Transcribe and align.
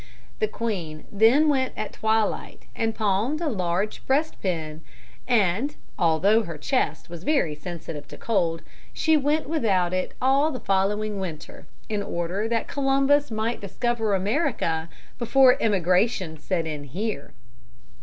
The 0.39 0.47
queen 0.47 1.03
then 1.11 1.47
went 1.47 1.73
at 1.77 1.93
twilight 1.93 2.63
and 2.75 2.95
pawned 2.95 3.39
a 3.39 3.47
large 3.49 4.03
breastpin, 4.07 4.81
and, 5.27 5.75
although 5.99 6.41
her 6.41 6.57
chest 6.57 7.07
was 7.07 7.23
very 7.23 7.53
sensitive 7.53 8.07
to 8.07 8.17
cold, 8.17 8.63
she 8.93 9.15
went 9.15 9.47
without 9.47 9.93
it 9.93 10.15
all 10.19 10.49
the 10.49 10.59
following 10.59 11.19
winter, 11.19 11.67
in 11.87 12.01
order 12.01 12.47
that 12.49 12.67
Columbus 12.67 13.29
might 13.29 13.61
discover 13.61 14.15
America 14.15 14.89
before 15.19 15.53
immigration 15.53 16.35
set 16.35 16.65
in 16.65 16.85
here. 16.85 17.35